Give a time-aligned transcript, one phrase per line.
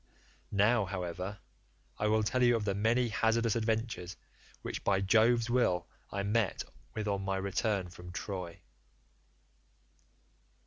[0.49, 1.37] Now, however,
[1.99, 4.17] I will tell you of the many hazardous adventures
[4.63, 6.63] which by Jove's will I met
[6.95, 8.61] with on my return from Troy.